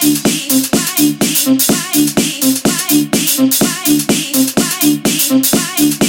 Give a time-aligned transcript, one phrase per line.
[0.00, 0.47] Thank
[1.48, 1.56] why
[2.14, 2.42] be?
[2.62, 3.24] Why be?
[3.38, 5.42] Why be?
[5.50, 6.07] Why be?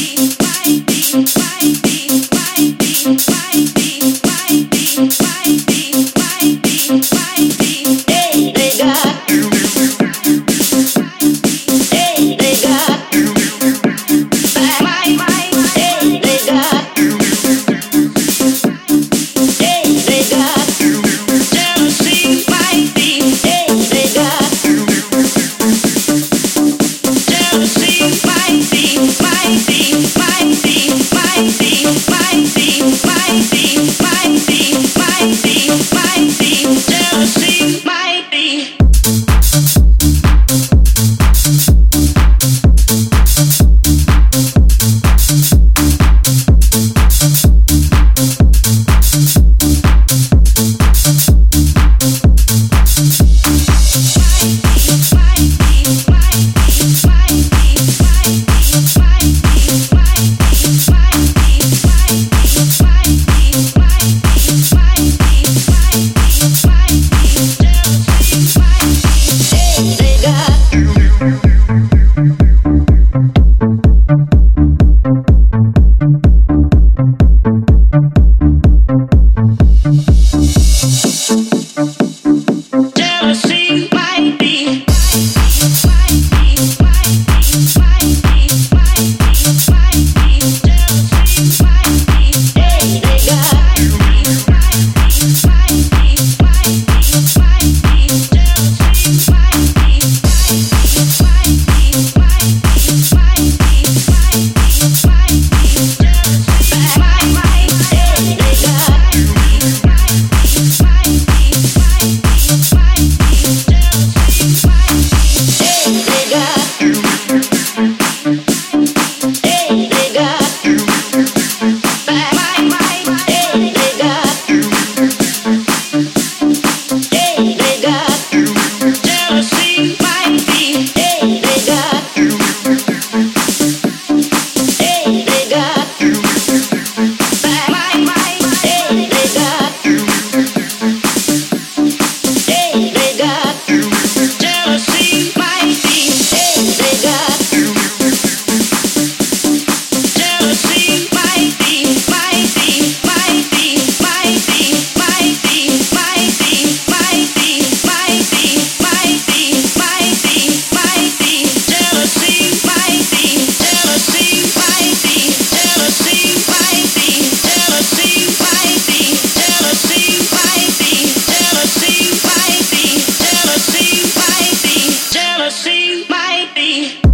[176.69, 177.08] free.